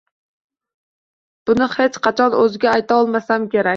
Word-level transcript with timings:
Buni 1.49 1.67
hech 1.75 1.99
qachon 2.07 2.39
o`ziga 2.41 2.73
ayta 2.79 2.99
olmasam 3.03 3.47
kerak 3.53 3.69